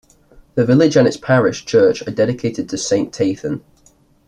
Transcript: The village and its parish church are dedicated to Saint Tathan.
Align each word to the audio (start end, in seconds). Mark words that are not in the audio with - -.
The 0.55 0.65
village 0.65 0.97
and 0.97 1.07
its 1.07 1.15
parish 1.15 1.63
church 1.63 2.01
are 2.07 2.11
dedicated 2.11 2.67
to 2.69 2.77
Saint 2.79 3.13
Tathan. 3.13 3.61